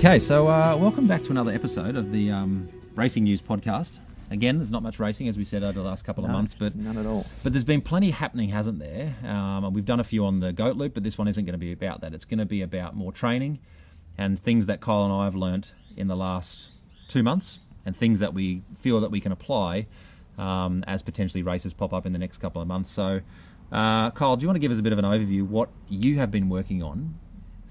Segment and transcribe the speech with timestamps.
[0.00, 3.98] Okay, so uh, welcome back to another episode of the um, Racing News podcast.
[4.30, 6.54] Again, there's not much racing as we said over the last couple of No, months,
[6.54, 7.26] but none at all.
[7.42, 9.14] But there's been plenty happening, hasn't there?
[9.22, 11.52] Um, and we've done a few on the Goat Loop, but this one isn't going
[11.52, 12.14] to be about that.
[12.14, 13.58] It's going to be about more training
[14.16, 16.70] and things that Kyle and I have learnt in the last
[17.08, 19.86] two months, and things that we feel that we can apply
[20.38, 22.90] um, as potentially races pop up in the next couple of months.
[22.90, 23.20] So,
[23.70, 26.16] uh, Kyle, do you want to give us a bit of an overview what you
[26.16, 27.18] have been working on?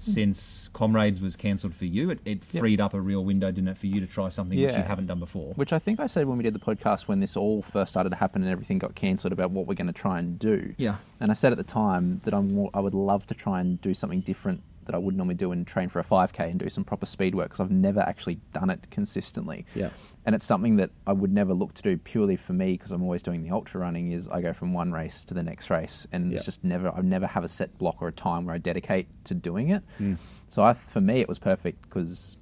[0.02, 2.60] Since Comrades was cancelled for you, it, it Yep.
[2.60, 5.06] freed up a real window, didn't it, for you to try something which you haven't
[5.06, 5.52] done before?
[5.54, 8.10] Which I think I said when we did the podcast when this all first started
[8.10, 10.74] to happen and everything got cancelled about what we're going to try and do.
[10.78, 10.96] Yeah.
[11.20, 13.92] And I said at the time that I'm I would love to try and do
[13.94, 16.82] something different that I would normally do and train for a 5K and do some
[16.84, 19.66] proper speed work because I've never actually done it consistently.
[19.74, 19.90] Yeah.
[20.26, 23.02] And it's something that I would never look to do purely for me because I'm
[23.02, 24.12] always doing the ultra running.
[24.12, 26.36] Is I go from one race to the next race, and Yeah.
[26.36, 26.94] it's just never.
[26.94, 29.82] I never have a set block or a time where I dedicate to doing it.
[29.98, 30.18] Mm.
[30.48, 32.36] So I, for me, it was perfect because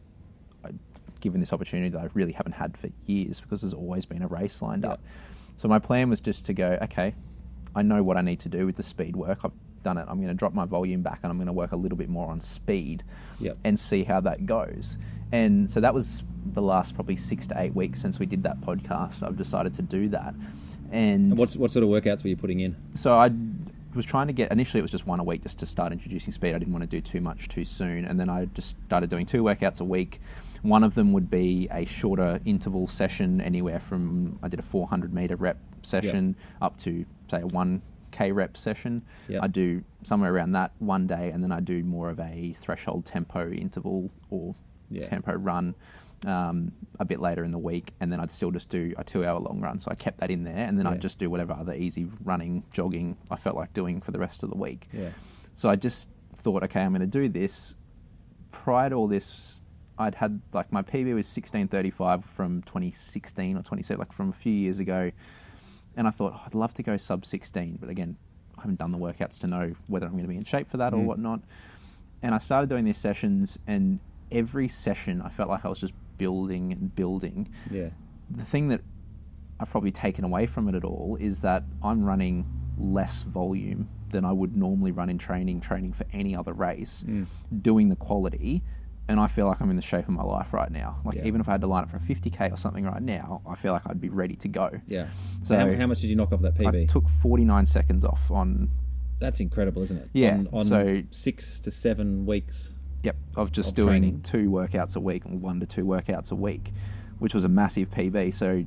[1.21, 4.29] given this opportunity that I really haven't had for years because there's always been a
[4.29, 4.91] race lined Yeah.
[4.93, 5.01] up.
[5.57, 7.15] So my plan was just to go, okay,
[7.75, 9.41] I know what I need to do with the speed work.
[9.45, 9.51] I've
[9.83, 10.07] done it.
[10.09, 12.09] I'm going to drop my volume back and I'm going to work a little bit
[12.09, 13.03] more on speed
[13.41, 13.59] Yep.
[13.65, 14.97] and see how that goes.
[15.33, 18.61] And so that was the last probably six to eight weeks since we did that
[18.61, 19.23] podcast.
[19.23, 20.35] I've decided to do that.
[20.91, 22.77] And, And what's, what sort of workouts were you putting in?
[22.95, 23.31] so I
[23.95, 26.33] was trying to get initially it was just one a week just to start introducing
[26.33, 26.55] speed.
[26.55, 29.27] I didn't want to do too much too soon, and then I just started doing
[29.27, 30.21] two workouts a week.
[30.63, 35.13] One of them would be a shorter interval session, anywhere from I did a 400
[35.13, 39.03] meter rep session up to say a 1k rep session.
[39.29, 39.43] Yep.
[39.43, 43.05] I do somewhere around that one day, and then I do more of a threshold
[43.07, 44.55] tempo interval or
[44.91, 45.07] Yeah.
[45.09, 45.75] tempo run
[46.27, 49.39] um, a bit later in the week, and then I'd still just do a two-hour
[49.41, 49.79] long run.
[49.79, 50.93] So I kept that in there, and then Yeah.
[50.93, 54.43] I'd just do whatever other easy running, jogging I felt like doing for the rest
[54.43, 54.89] of the week.
[54.93, 55.11] Yeah.
[55.55, 57.75] So I just thought, okay, I'm going to do this.
[58.51, 59.63] Prior to all this,
[59.99, 64.53] I'd had like my PB was 1635 from 2016 or 27, like from a few
[64.53, 65.11] years ago,
[65.97, 68.17] and I thought oh, I'd love to go sub 16, but again,
[68.57, 70.77] I haven't done the workouts to know whether I'm going to be in shape for
[70.79, 71.05] that or Mm.
[71.07, 71.41] whatnot.
[72.23, 74.01] And I started doing these sessions, and
[74.33, 77.49] every session I felt like I was just building and building.
[77.71, 77.89] Yeah.
[78.31, 78.83] The thing that
[79.61, 82.47] I've probably taken away from it at all is that I'm running
[82.77, 87.27] less volume than I would normally run in training, training for any other race, Mm.
[87.63, 88.63] doing the quality,
[89.09, 91.01] and I feel like I'm in the shape of my life right now.
[91.05, 91.25] Like Yeah.
[91.27, 93.55] even if I had to line up for a 50k or something right now, I
[93.55, 94.71] feel like I'd be ready to go.
[94.87, 95.09] Yeah.
[95.43, 96.83] So- how, how much did you knock off that PB?
[96.83, 98.71] I took 49 seconds off on.
[99.19, 100.11] That's incredible, isn't it?
[100.13, 102.73] Yeah, On, on so- six to seven weeks.
[103.03, 104.21] Yep, of just doing training.
[104.23, 106.73] two workouts a week, one to two workouts a week,
[107.19, 108.35] which was a massive PB.
[108.35, 108.65] So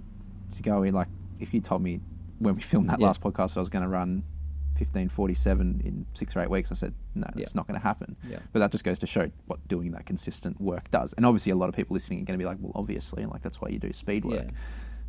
[0.56, 1.08] to go in, like,
[1.40, 2.00] if you told me
[2.40, 3.08] when we filmed that Yeah.
[3.08, 4.24] last podcast I was going to run
[4.78, 7.46] 1547 in six or eight weeks, I said, no, that's Yeah.
[7.56, 8.16] not going to happen.
[8.28, 8.40] Yeah.
[8.52, 11.14] But that just goes to show what doing that consistent work does.
[11.14, 13.41] And obviously, a lot of people listening are going to be like, well, obviously, like,
[13.41, 14.47] that's why you do speed work.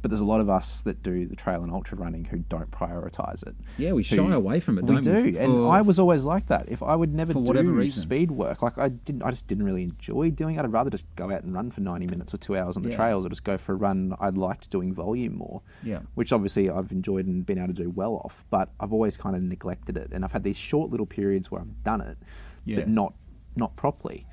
[0.03, 2.69] But there's a lot of us that do the trail and ultra running who don't
[2.73, 3.55] prioritize it.
[3.79, 5.39] Yeah, we who- shy away from it, We do, we?
[5.39, 6.69] and I was always like that.
[6.69, 8.03] If I would never for do whatever reason.
[8.03, 10.59] speed work, like I didn't, I just didn't really enjoy doing it.
[10.65, 12.91] I'd rather just go out and run for ninety minutes or two hours on the
[12.91, 12.97] Yeah.
[12.97, 14.15] trails, or just go for a run.
[14.19, 16.01] I liked doing volume more, Yeah.
[16.17, 18.45] which obviously I've enjoyed and been able to do well off.
[18.51, 21.61] But I've always kind of neglected it, and I've had these short little periods where
[21.61, 22.19] I've done it,
[22.65, 22.77] Yeah.
[22.81, 23.15] but not
[23.55, 24.27] not properly.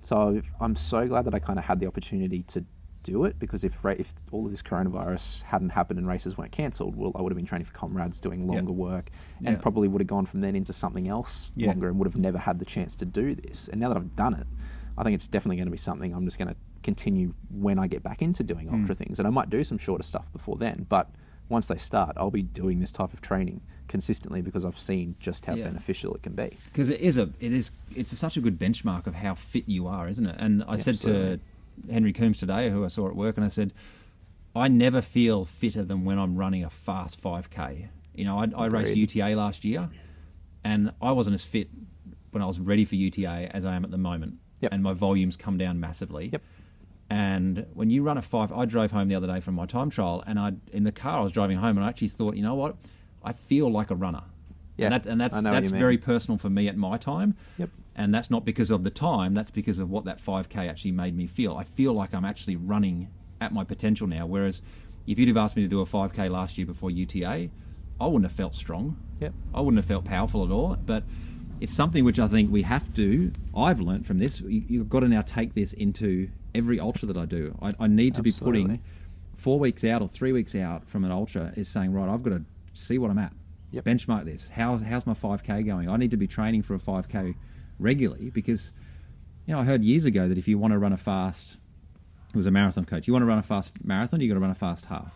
[0.00, 2.64] So I'm so glad that I kind of had the opportunity to
[3.08, 6.52] do it because if ra- if all of this coronavirus hadn't happened and races weren't
[6.52, 8.54] cancelled, well, I would have been training for comrades, doing Yeah.
[8.56, 9.10] longer work,
[9.44, 9.60] and Yeah.
[9.60, 11.68] probably would have gone from then into something else Yeah.
[11.68, 13.68] longer and would have never had the chance to do this.
[13.68, 14.46] And now that I've done it,
[14.96, 17.86] I think it's definitely going to be something I'm just going to continue when I
[17.86, 19.02] get back into doing ultra hmm.
[19.04, 19.18] things.
[19.18, 21.10] And I might do some shorter stuff before then, but
[21.48, 25.46] once they start, I'll be doing this type of training consistently because I've seen just
[25.46, 25.64] how Yeah.
[25.64, 26.50] beneficial it can be.
[26.72, 29.86] because it is a it is it's such a good benchmark of how fit you
[29.86, 30.36] are, isn't it?
[30.38, 31.36] And I said Absolutely.
[31.38, 31.40] to
[31.90, 33.72] Henry Coombs today, who I saw at work, and I said,
[34.56, 37.88] I never feel fitter than when I'm running a fast 5k.
[38.14, 39.88] You know, I, I raced UTA last year,
[40.64, 41.68] and I wasn't as fit
[42.32, 44.72] when I was ready for UTA as I am at the moment, Yep.
[44.72, 46.30] and my volumes come down massively.
[46.32, 46.42] Yep.
[47.10, 49.88] And when you run a five, I drove home the other day from my time
[49.90, 52.42] trial, and I in the car I was driving home, and I actually thought, you
[52.42, 52.76] know what,
[53.22, 54.24] I feel like a runner.
[54.78, 56.96] Yeah, and, that, and that's I know what that's very personal for me at my
[56.96, 57.36] time.
[57.58, 57.70] Yep.
[57.96, 61.16] And that's not because of the time, that's because of what that 5K actually made
[61.16, 61.56] me feel.
[61.56, 63.08] I feel like I'm actually running
[63.40, 64.24] at my potential now.
[64.24, 64.62] Whereas
[65.06, 67.50] if you'd have asked me to do a 5K last year before UTA,
[68.00, 68.96] I wouldn't have felt strong.
[69.20, 69.34] Yep.
[69.52, 70.76] I wouldn't have felt powerful at all.
[70.76, 71.02] But
[71.60, 75.00] it's something which I think we have to, I've learned from this, you, you've got
[75.00, 77.58] to now take this into every ultra that I do.
[77.60, 78.80] I, I need to be putting
[79.34, 82.30] four weeks out or three weeks out from an ultra is saying, right, I've got
[82.30, 83.32] to see what I'm at.
[83.70, 83.84] Yep.
[83.84, 84.48] Benchmark this.
[84.48, 85.88] How, how's my 5K going?
[85.88, 87.34] I need to be training for a 5K
[87.78, 88.72] regularly because
[89.46, 91.58] you know, I heard years ago that if you want to run a fast,
[92.30, 93.06] it was a marathon coach.
[93.06, 95.14] You want to run a fast marathon, you've got to run a fast half.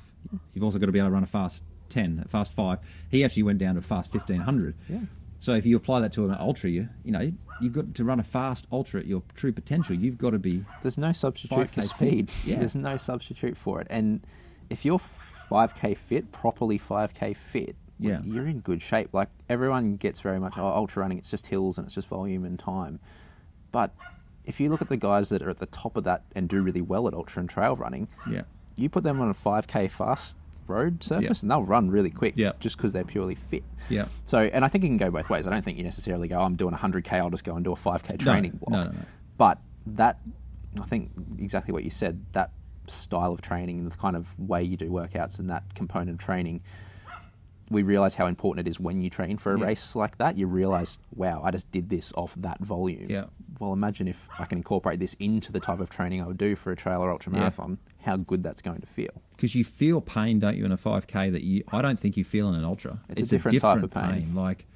[0.55, 2.79] You've also got to be able to run a fast ten, a fast five.
[3.11, 4.75] He actually went down to a fast fifteen hundred.
[4.89, 5.01] Yeah.
[5.39, 8.21] So if you apply that to an ultra, you you know you've got to run
[8.21, 9.95] a fast ultra at your true potential.
[9.95, 12.31] You've got to be There's no substitute for 5K speed.
[12.31, 12.59] fit, yeah.
[12.61, 13.87] There's no substitute for it.
[13.91, 14.25] And
[14.71, 15.01] if you're
[15.51, 18.21] 5k fit, properly 5k fit, Yeah.
[18.25, 19.11] you're in good shape.
[19.13, 21.19] Like everyone gets very much oh, ultra running.
[21.19, 23.01] It's just hills and it's just volume and time.
[23.71, 23.95] But
[24.45, 26.61] if you look at the guys that are at the top of that and do
[26.63, 28.43] really well at ultra and trail running, yeah
[28.75, 32.53] you put them on a 5k fast road surface and they'll run really quick Yeah.
[32.59, 33.65] just because they're purely fit.
[33.91, 34.07] yeah.
[34.25, 35.47] So, and I think it can go both ways.
[35.47, 37.77] I don't think you necessarily go, I'm doing 100k, I'll just go and do a
[37.77, 38.71] 5k training block.
[38.71, 39.05] no, no, no.
[39.37, 39.59] But
[39.89, 40.19] that,
[40.81, 42.51] I think exactly what you said, that
[42.87, 46.19] style of training and the kind of way you do workouts and that component of
[46.19, 46.63] training,
[47.73, 49.65] we realize how important it is when you train for a Yeah.
[49.67, 50.37] race like that.
[50.39, 53.07] You realize, wow, I just did this off that volume.
[53.11, 53.25] Yeah.
[53.59, 56.55] Well, imagine if I can incorporate this into the type of training I would do
[56.57, 57.39] for a trail or ultra Yeah.
[57.41, 59.11] marathon, how good that's going to feel.
[59.37, 62.23] because you feel pain, don't you, in a 5K that you I don't think you
[62.23, 63.01] feel in an ultra.
[63.09, 64.35] It's a different type of pain.
[64.37, 64.67] Like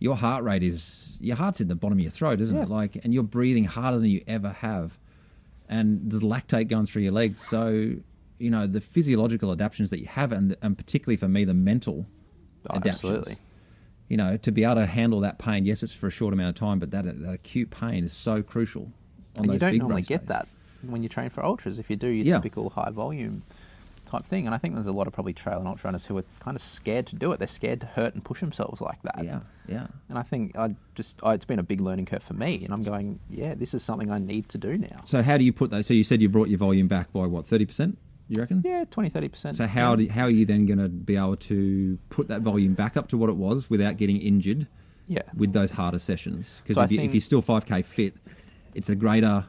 [0.00, 2.62] your heart rate is your heart's in the bottom of your throat, isn't Yeah.
[2.64, 2.68] it?
[2.70, 4.98] Like, and you're breathing harder than you ever have,
[5.68, 7.42] and there's lactate going through your legs.
[7.42, 7.94] So
[8.38, 12.06] you know the physiological adaptations that you have, and and particularly for me, the mental
[12.68, 13.04] Oh, adaptations.
[13.04, 13.36] absolutely.
[14.08, 15.64] You know, to be able to handle that pain.
[15.64, 18.42] Yes, it's for a short amount of time, but that, that acute pain is so
[18.42, 18.90] crucial.
[19.38, 20.28] On and you don't normally get days.
[20.28, 20.48] that
[20.82, 21.78] when you train for ultras.
[21.78, 22.36] If you do your Yeah.
[22.36, 23.42] typical high volume
[24.06, 26.18] type thing, and I think there's a lot of probably trail and ultra runners who
[26.18, 27.38] are kind of scared to do it.
[27.38, 29.22] They're scared to hurt and push themselves like that.
[29.24, 29.86] Yeah, yeah.
[30.08, 32.74] And I think I just I, it's been a big learning curve for me, and
[32.74, 35.02] I'm going, yeah, this is something I need to do now.
[35.04, 35.84] So how do you put that?
[35.86, 37.96] So you said you brought your volume back by what thirty percent?
[38.30, 38.62] You reckon?
[38.64, 39.56] Yeah, 20, 30 percent.
[39.56, 42.74] So how do, how are you then going to be able to put that volume
[42.74, 44.68] back up to what it was without getting injured
[45.08, 46.60] Yeah, with those harder sessions?
[46.62, 48.14] Because So if, you, if you're still five k fit,
[48.72, 49.46] it's a greater,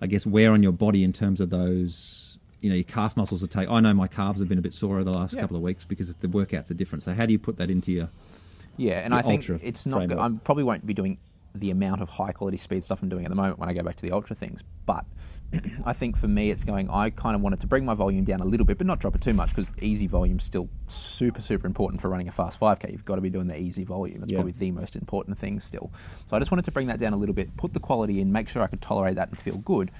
[0.00, 2.38] I guess, wear on your body in terms of those.
[2.60, 3.68] You know, your calf muscles are take.
[3.68, 5.40] I know my calves have been a bit sore the last Yeah.
[5.40, 7.02] couple of weeks because the workouts are different.
[7.02, 8.08] So how do you put that into your?
[8.76, 10.06] Yeah, and your I think it's not.
[10.06, 10.16] Good.
[10.16, 11.18] I probably won't be doing
[11.56, 13.82] the amount of high quality speed stuff I'm doing at the moment when I go
[13.82, 14.62] back to the ultra things.
[14.86, 15.04] But
[15.84, 16.88] I think for me, it's going.
[16.90, 19.14] I kind of wanted to bring my volume down a little bit, but not drop
[19.14, 22.58] it too much because easy volume is still super super important for running a fast
[22.58, 22.90] 5k.
[22.92, 24.22] You've got to be doing the easy volume.
[24.22, 24.38] It's Yeah.
[24.38, 25.90] probably the most important thing still.
[26.26, 28.32] So I just wanted to bring that down a little bit, put the quality in,
[28.32, 29.90] make sure I could tolerate that and feel good.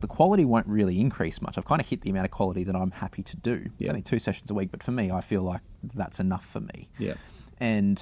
[0.00, 1.58] The quality won't really increase much.
[1.58, 3.62] I've kind of hit the amount of quality that I'm happy to do.
[3.66, 3.90] It's Yeah.
[3.90, 5.60] only two sessions a week, but for me, I feel like
[5.94, 7.14] that's enough for me Yeah.
[7.58, 8.00] and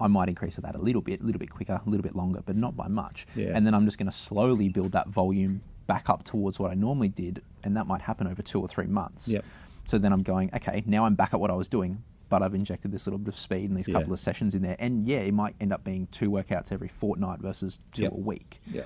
[0.00, 2.42] I might increase that a little bit, a little bit quicker, a little bit longer,
[2.44, 3.26] but not by much.
[3.36, 3.52] Yeah.
[3.54, 6.74] And then I'm just going to slowly build that volume back up towards what I
[6.74, 9.28] normally did, and that might happen over two or three months.
[9.28, 9.44] Yep.
[9.84, 12.54] So then I'm going, okay, now I'm back at what I was doing, but I've
[12.54, 13.94] injected this little bit of speed and these Yeah.
[13.94, 16.88] couple of sessions in there, and yeah, it might end up being two workouts every
[16.88, 18.12] fortnight versus two Yep.
[18.12, 18.60] a week.
[18.66, 18.82] Yeah.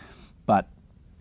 [0.47, 0.69] But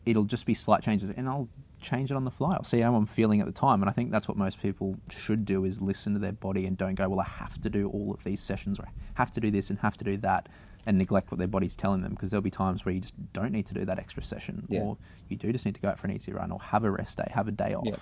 [0.06, 1.48] it'll just be slight changes, and I'll
[1.80, 2.56] change it on the fly.
[2.56, 4.98] I'll see how I'm feeling at the time, and I think that's what most people
[5.10, 7.88] should do: is listen to their body and don't go, "Well, I have to do
[7.90, 10.50] all of these sessions, or I have to do this and have to do that,"
[10.86, 12.12] and neglect what their body's telling them.
[12.14, 14.82] Because there'll be times where you just don't need to do that extra session, Yeah.
[14.82, 14.98] or
[15.30, 17.18] you do just need to go out for an easy run, or have a rest
[17.18, 17.86] day, have a day off.
[17.86, 18.00] Yep.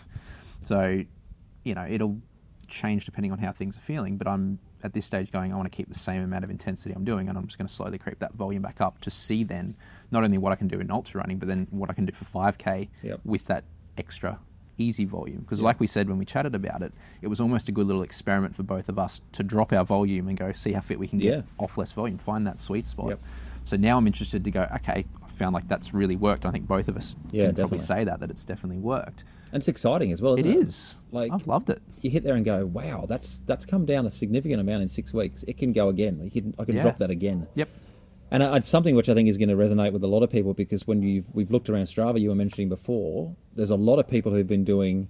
[0.62, 1.04] So,
[1.64, 2.20] you know, it'll
[2.68, 4.18] change depending on how things are feeling.
[4.18, 6.94] But I'm at this stage going, I want to keep the same amount of intensity
[6.96, 9.44] I'm doing, and I'm just going to slowly creep that volume back up to see
[9.44, 9.76] then
[10.12, 12.14] not only what I can do in ultra running, but then what I can do
[12.14, 13.22] for 5k Yep.
[13.24, 13.64] with that
[13.98, 14.38] extra
[14.78, 15.40] easy volume.
[15.40, 15.66] Because, Yep.
[15.66, 18.56] like we said when we chatted about it, it was almost a good little experiment
[18.56, 21.20] for both of us to drop our volume and go see how fit we can
[21.20, 21.42] get Yeah.
[21.58, 23.10] off less volume, find that sweet spot.
[23.10, 23.20] Yep.
[23.66, 26.46] So now I'm interested to go, okay, I found like that's really worked.
[26.46, 29.24] I think both of us Yeah, can probably say that, that it's definitely worked.
[29.52, 30.36] And it's exciting as well.
[30.36, 30.96] It Isn't it is.
[31.12, 31.82] Like I've loved it.
[32.02, 35.14] you hit there and go, wow, that's that's come down a significant amount in six
[35.14, 35.44] weeks.
[35.48, 36.20] It can go again.
[36.24, 36.82] You can, I can Yeah.
[36.84, 37.48] drop that again.
[37.56, 37.70] Yep.
[38.44, 40.54] And it's something which I think is going to resonate with a lot of people
[40.54, 44.08] because when you've we've looked around Strava, you were mentioning before, there's a lot of
[44.08, 45.08] people who've been doing,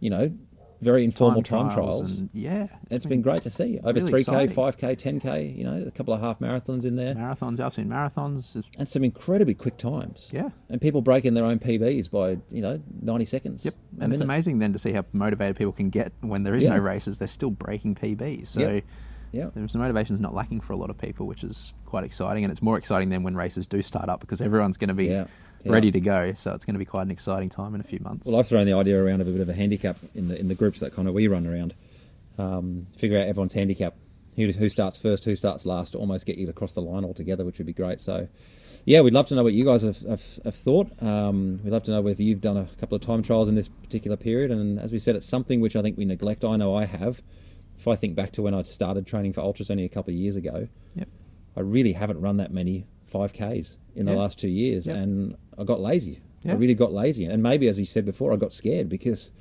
[0.00, 0.32] you know,
[0.80, 2.20] very informal time, trials.
[2.20, 5.46] and yeah, it's been great to see over three k, five k, ten k.
[5.46, 7.58] You know, a couple of half marathons in there, marathons.
[7.58, 8.62] I've seen marathons.
[8.78, 10.30] And some incredibly quick times.
[10.32, 10.50] Yeah.
[10.68, 13.64] and people breaking their own PBs by you know ninety seconds.
[13.64, 16.62] Yep, and it's amazing then to see how motivated people can get when there is
[16.64, 16.74] Yeah.
[16.76, 17.18] no races.
[17.18, 18.46] They're still breaking PBs.
[18.48, 18.84] So Yep.
[19.32, 22.44] Yeah, there's some motivation's not lacking for a lot of people, which is quite exciting.
[22.44, 25.06] And it's more exciting than when races do start up because everyone's going to be
[25.06, 25.26] Yeah.
[25.64, 25.72] Yeah.
[25.72, 26.32] ready to go.
[26.34, 28.26] So it's going to be quite an exciting time in a few months.
[28.26, 30.48] Well, I've thrown the idea around of a bit of a handicap in the in
[30.48, 31.74] the groups that kind of we run around.
[32.38, 33.94] Um, figure out everyone's handicap,
[34.36, 37.44] who who starts first, who starts last, to almost get you across the line altogether,
[37.44, 38.00] which would be great.
[38.00, 38.28] So,
[38.84, 40.90] yeah, we'd love to know what you guys have, have, have thought.
[41.02, 43.68] Um, we'd love to know whether you've done a couple of time trials in this
[43.68, 44.52] particular period.
[44.52, 46.44] And as we said, it's something which I think we neglect.
[46.44, 47.20] I know I have.
[47.90, 50.36] I think back to when I started training for ultras only a couple of years
[50.36, 51.08] ago, yep.
[51.56, 54.18] I really haven't run that many 5Ks in the Yeah.
[54.18, 54.86] last two years.
[54.86, 54.96] Yep.
[54.96, 56.20] And I got lazy.
[56.46, 59.32] I really got lazy, and maybe, as you said before, I got scared because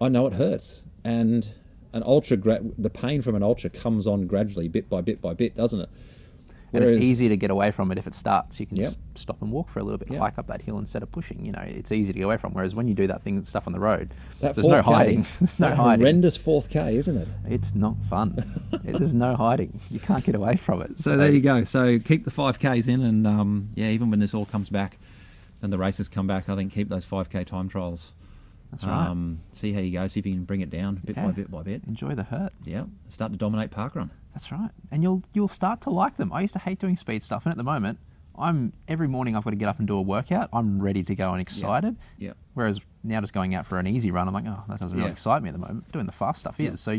[0.00, 1.48] I know it hurts, and
[1.92, 5.34] an ultra, gra- the pain from an ultra comes on gradually, bit by bit by
[5.34, 5.88] bit, doesn't it?
[6.74, 8.58] And it's easy to get away from it if it starts.
[8.58, 8.86] You can Yep.
[8.86, 10.20] just stop and walk for a little bit, Yep.
[10.20, 11.44] hike up that hill instead of pushing.
[11.44, 12.52] You know, it's easy to get away from.
[12.54, 14.90] Whereas when you do that thing stuff on the road, That there's no 4th K,
[14.92, 15.26] hiding.
[15.40, 16.00] There's no hiding.
[16.04, 17.28] horrendous fourth K, isn't it?
[17.48, 18.62] It's not fun.
[18.84, 19.80] there's no hiding.
[19.90, 20.98] You can't get away from it.
[20.98, 21.64] So there you go.
[21.64, 24.98] So keep the five Ks in, and um, yeah, even when this all comes back
[25.60, 28.14] and the races come back, I think keep those five K time trials.
[28.72, 29.06] That's right.
[29.06, 30.06] Um, see how you go.
[30.08, 31.26] See if you can bring it down bit Yeah.
[31.26, 31.84] by bit by bit.
[31.86, 32.52] Enjoy the hurt.
[32.64, 34.10] Yeah, start to dominate parkrun.
[34.34, 34.70] That's right.
[34.90, 36.32] And you'll you'll start to like them.
[36.32, 37.98] I used to hate doing speed stuff, and at the moment,
[38.36, 40.48] I'm every morning I've got to get up and do a workout.
[40.54, 41.96] I'm ready to go and excited.
[42.18, 42.32] Yeah.
[42.54, 45.08] Whereas now just going out for an easy run, I'm like, oh, that doesn't really
[45.08, 45.12] Yeah.
[45.12, 45.92] excite me at the moment.
[45.92, 46.80] Doing the fast stuff is.
[46.80, 46.98] So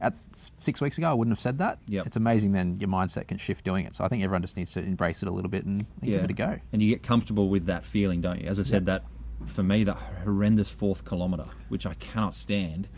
[0.00, 1.78] at six weeks ago, I wouldn't have said that.
[1.88, 2.06] Yep.
[2.06, 3.94] It's amazing then your mindset can shift doing it.
[3.94, 6.24] So I think everyone just needs to embrace it a little bit and, and give
[6.24, 6.58] it a go.
[6.72, 8.48] And you get comfortable with that feeling, don't you?
[8.48, 8.84] As I said, Yep.
[8.86, 9.04] that
[9.46, 12.88] for me, that horrendous fourth kilometre, which I cannot stand.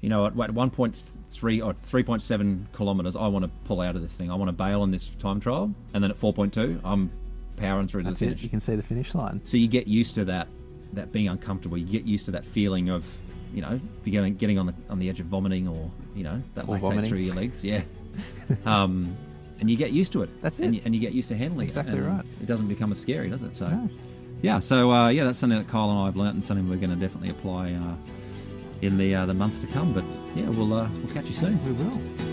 [0.00, 4.16] You know, at, at 1.3 or 3.7 kilometres, I want to pull out of this
[4.16, 4.30] thing.
[4.30, 5.74] I want to bail on this time trial.
[5.92, 7.10] And then at 4.2, I'm
[7.56, 8.28] powering through to That's the it.
[8.28, 8.42] finish.
[8.44, 9.40] You can see the finish line.
[9.44, 10.46] So you get used to that,
[10.92, 11.76] that being uncomfortable.
[11.76, 13.04] You get used to that feeling of,
[13.52, 16.68] you know, getting getting on the on the edge of vomiting or you know that
[16.68, 17.08] Or lactate vomiting.
[17.10, 17.64] through your legs.
[17.64, 17.82] Yeah.
[18.66, 19.16] um,
[19.58, 20.30] and you get used to it.
[20.42, 20.78] That's and it.
[20.78, 21.98] You, and you get used to handling Exactly it.
[21.98, 22.24] and right.
[22.40, 23.56] It doesn't become as scary, does it?
[23.56, 23.66] So.
[23.66, 23.88] No.
[24.40, 26.76] Yeah, so uh, yeah, that's something that Kyle and I have learnt, and something we're
[26.76, 27.94] going to definitely apply uh,
[28.82, 29.92] in the uh, the months to come.
[29.92, 30.04] But
[30.34, 31.64] yeah, we'll uh, we'll catch you soon.
[31.64, 32.27] We will.